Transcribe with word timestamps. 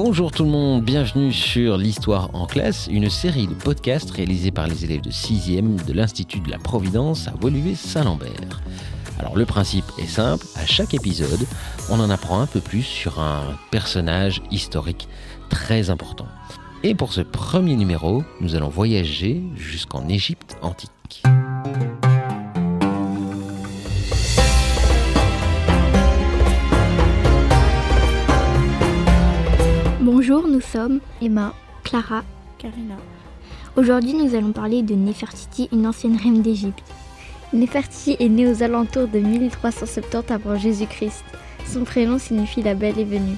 Bonjour 0.00 0.30
tout 0.30 0.44
le 0.44 0.50
monde, 0.50 0.84
bienvenue 0.84 1.32
sur 1.32 1.76
l'Histoire 1.76 2.32
en 2.32 2.46
classe, 2.46 2.86
une 2.88 3.10
série 3.10 3.48
de 3.48 3.54
podcasts 3.54 4.12
réalisés 4.12 4.52
par 4.52 4.68
les 4.68 4.84
élèves 4.84 5.00
de 5.00 5.10
6e 5.10 5.84
de 5.84 5.92
l'Institut 5.92 6.38
de 6.38 6.52
la 6.52 6.58
Providence 6.58 7.26
à 7.26 7.32
Woluwe-Saint-Lambert. 7.42 8.62
Alors 9.18 9.36
le 9.36 9.44
principe 9.44 9.86
est 9.98 10.06
simple, 10.06 10.46
à 10.54 10.64
chaque 10.66 10.94
épisode, 10.94 11.44
on 11.90 11.98
en 11.98 12.10
apprend 12.10 12.40
un 12.40 12.46
peu 12.46 12.60
plus 12.60 12.84
sur 12.84 13.18
un 13.18 13.58
personnage 13.72 14.40
historique 14.52 15.08
très 15.50 15.90
important. 15.90 16.28
Et 16.84 16.94
pour 16.94 17.12
ce 17.12 17.22
premier 17.22 17.74
numéro, 17.74 18.22
nous 18.40 18.54
allons 18.54 18.68
voyager 18.68 19.42
jusqu'en 19.56 20.08
Égypte 20.08 20.56
antique. 20.62 20.92
Nous 30.58 30.64
sommes 30.64 30.98
Emma, 31.22 31.54
Clara, 31.84 32.24
Karina. 32.58 32.96
Aujourd'hui, 33.76 34.14
nous 34.14 34.34
allons 34.34 34.50
parler 34.50 34.82
de 34.82 34.96
Néfertiti, 34.96 35.68
une 35.70 35.86
ancienne 35.86 36.16
reine 36.16 36.42
d'Égypte. 36.42 36.82
Néfertiti 37.52 38.16
est 38.18 38.28
née 38.28 38.50
aux 38.50 38.64
alentours 38.64 39.06
de 39.06 39.20
1370 39.20 40.32
avant 40.32 40.56
Jésus-Christ. 40.56 41.22
Son 41.64 41.84
prénom 41.84 42.18
signifie 42.18 42.60
la 42.62 42.74
belle 42.74 42.98
est 42.98 43.04
venue. 43.04 43.36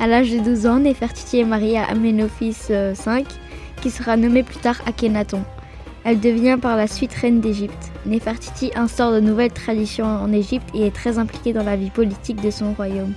À 0.00 0.08
l'âge 0.08 0.32
de 0.32 0.40
12 0.40 0.66
ans, 0.66 0.80
Néfertiti 0.80 1.38
est 1.38 1.44
mariée 1.44 1.78
à 1.78 1.84
Amenophis 1.84 2.56
V, 2.68 2.74
euh, 2.74 3.22
qui 3.80 3.90
sera 3.90 4.16
nommé 4.16 4.42
plus 4.42 4.58
tard 4.58 4.82
Akhenaton. 4.86 5.44
Elle 6.02 6.18
devient 6.18 6.58
par 6.60 6.76
la 6.76 6.88
suite 6.88 7.14
reine 7.14 7.40
d'Égypte. 7.40 7.92
Néfertiti 8.06 8.72
instaure 8.74 9.12
de 9.12 9.20
nouvelles 9.20 9.52
traditions 9.52 10.06
en 10.06 10.32
Égypte 10.32 10.68
et 10.74 10.88
est 10.88 10.94
très 10.94 11.16
impliquée 11.18 11.52
dans 11.52 11.62
la 11.62 11.76
vie 11.76 11.90
politique 11.90 12.42
de 12.42 12.50
son 12.50 12.72
royaume. 12.72 13.14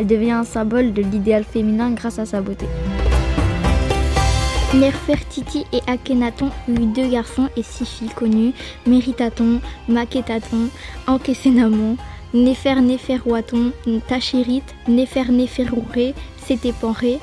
Elle 0.00 0.06
devient 0.06 0.30
un 0.30 0.44
symbole 0.44 0.94
de 0.94 1.02
l'idéal 1.02 1.44
féminin 1.44 1.90
grâce 1.90 2.18
à 2.18 2.24
sa 2.24 2.40
beauté. 2.40 2.64
Néfertiti 4.72 5.66
et 5.74 5.80
Akhenaton 5.86 6.48
ont 6.70 6.74
eu 6.74 6.86
deux 6.86 7.10
garçons 7.10 7.50
et 7.54 7.62
six 7.62 7.84
filles 7.84 8.08
connues, 8.08 8.54
Méritaton, 8.86 9.60
Makétaton, 9.88 10.70
Ankhesenamon, 11.06 11.98
Néfer 12.32 12.80
Néferwaton, 12.80 13.72
Tachirit, 14.08 14.62
Néfer 14.88 15.30
Néferouré, 15.30 16.14
Sétépanré. 16.38 17.18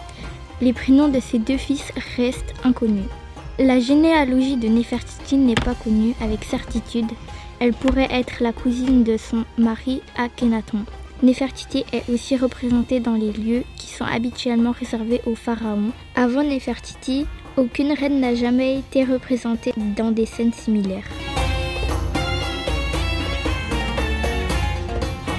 Les 0.61 0.73
prénoms 0.73 1.07
de 1.07 1.19
ces 1.19 1.39
deux 1.39 1.57
fils 1.57 1.91
restent 2.15 2.53
inconnus. 2.63 3.09
La 3.57 3.79
généalogie 3.79 4.57
de 4.57 4.67
Néfertiti 4.67 5.37
n'est 5.37 5.55
pas 5.55 5.73
connue 5.73 6.13
avec 6.21 6.43
certitude. 6.43 7.09
Elle 7.59 7.73
pourrait 7.73 8.09
être 8.11 8.43
la 8.43 8.53
cousine 8.53 9.03
de 9.03 9.17
son 9.17 9.45
mari 9.57 10.03
Akhenaton. 10.15 10.85
Néfertiti 11.23 11.83
est 11.91 12.07
aussi 12.11 12.37
représentée 12.37 12.99
dans 12.99 13.15
les 13.15 13.31
lieux 13.33 13.63
qui 13.75 13.87
sont 13.87 14.05
habituellement 14.05 14.71
réservés 14.71 15.21
aux 15.25 15.33
pharaons. 15.33 15.91
Avant 16.15 16.43
Néfertiti, 16.43 17.25
aucune 17.57 17.91
reine 17.91 18.19
n'a 18.19 18.35
jamais 18.35 18.77
été 18.77 19.03
représentée 19.03 19.73
dans 19.95 20.11
des 20.11 20.27
scènes 20.27 20.53
similaires. 20.53 21.07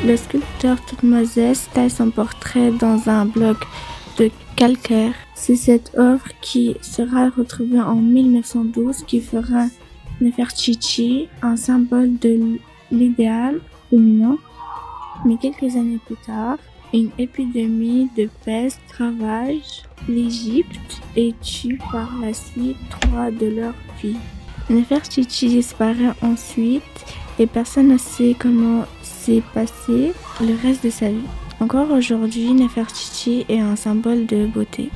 Le 0.04 0.16
sculpteur 0.16 0.84
Thothmoses 0.84 1.68
taille 1.72 1.90
son 1.90 2.10
portrait 2.10 2.72
dans 2.72 3.08
un 3.08 3.26
bloc 3.26 3.58
de 4.18 4.30
calcaire. 4.56 5.14
C'est 5.36 5.56
cette 5.56 5.92
œuvre 5.96 6.26
qui 6.40 6.76
sera 6.82 7.28
retrouvée 7.28 7.80
en 7.80 7.94
1912 7.94 9.04
qui 9.06 9.20
fera 9.20 9.66
Nefertiti 10.20 11.28
un 11.42 11.56
symbole 11.56 12.18
de 12.18 12.58
l'idéal 12.90 13.60
féminin. 13.90 14.38
Mais 15.24 15.36
quelques 15.36 15.76
années 15.76 16.00
plus 16.06 16.16
tard, 16.16 16.58
une 16.92 17.10
épidémie 17.18 18.08
de 18.16 18.28
peste 18.44 18.80
ravage 18.96 19.82
l'Égypte 20.08 21.02
et 21.16 21.34
tue 21.42 21.78
par 21.92 22.10
la 22.20 22.32
suite 22.32 22.76
trois 22.88 23.30
de 23.30 23.46
leurs 23.46 23.74
filles. 23.98 24.16
Nefertiti 24.70 25.48
disparaît 25.48 26.14
ensuite 26.22 26.82
et 27.38 27.46
personne 27.46 27.88
ne 27.88 27.98
sait 27.98 28.34
comment 28.38 28.84
s'est 29.02 29.42
passé 29.54 30.12
le 30.40 30.62
reste 30.62 30.84
de 30.84 30.90
sa 30.90 31.08
vie. 31.08 31.16
Encore 31.60 31.90
aujourd'hui, 31.90 32.52
Nefertiti 32.52 33.44
est 33.48 33.60
un 33.60 33.76
symbole 33.76 34.26
de 34.26 34.46
beauté. 34.46 34.90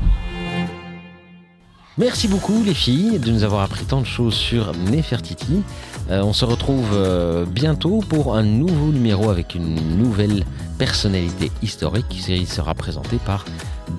Merci 1.99 2.27
beaucoup 2.27 2.63
les 2.65 2.73
filles 2.75 3.19
de 3.19 3.31
nous 3.31 3.45
avoir 3.45 3.63
appris 3.63 3.85
tant 3.85 4.01
de 4.01 4.07
choses 4.07 4.35
sur 4.35 4.73
Nefertiti. 4.75 5.63
Euh, 6.11 6.23
on 6.23 6.33
se 6.33 6.45
retrouve 6.45 6.89
euh, 6.95 7.45
bientôt 7.45 8.01
pour 8.09 8.35
un 8.35 8.43
nouveau 8.43 8.93
numéro 8.93 9.29
avec 9.29 9.55
une 9.55 9.75
nouvelle 9.99 10.45
personnalité 10.79 11.53
historique 11.63 12.09
qui 12.09 12.47
sera 12.47 12.75
présentée 12.75 13.19
par 13.27 13.45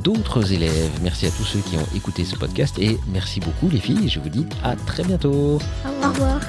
d'autres 0.04 0.52
élèves. 0.52 0.92
Merci 1.04 1.28
à 1.28 1.30
tous 1.30 1.44
ceux 1.44 1.60
qui 1.60 1.78
ont 1.78 1.96
écouté 1.96 2.26
ce 2.26 2.36
podcast 2.36 2.80
et 2.80 2.98
merci 3.10 3.40
beaucoup 3.40 3.70
les 3.70 3.80
filles. 3.80 4.10
Je 4.10 4.20
vous 4.20 4.30
dis 4.30 4.46
à 4.64 4.76
très 4.76 5.04
bientôt. 5.04 5.60
Au 5.86 6.08
revoir. 6.08 6.40